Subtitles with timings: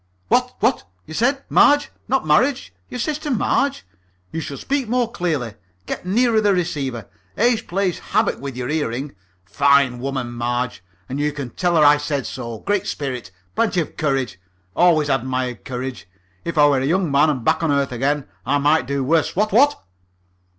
[0.29, 0.89] "What, what?
[1.05, 3.85] You said 'Marge' not 'marriage' your sister Marge?
[4.31, 5.53] You should speak more clearly.
[5.85, 9.13] Get nearer the receiver age plays havoc with the hearing.
[9.45, 12.61] Fine woman, Marge, and you can tell her I said so.
[12.61, 13.29] Great spirit.
[13.55, 14.39] Plenty of courage.
[14.75, 16.09] Always admired courage.
[16.43, 19.35] If I were a young man and back on earth again, I might do worse,
[19.35, 19.83] what, what?"